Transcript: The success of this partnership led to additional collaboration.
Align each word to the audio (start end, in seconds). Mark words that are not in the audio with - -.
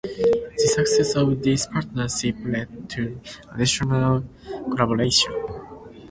The 0.03 0.71
success 0.73 1.15
of 1.15 1.43
this 1.43 1.67
partnership 1.67 2.35
led 2.43 2.89
to 2.89 3.21
additional 3.51 4.23
collaboration. 4.71 5.31